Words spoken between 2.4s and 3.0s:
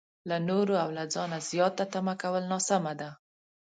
ناسمه